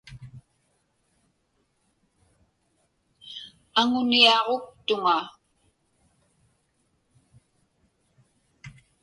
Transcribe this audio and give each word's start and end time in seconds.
Aŋuniaġuktuŋa. 3.79 5.17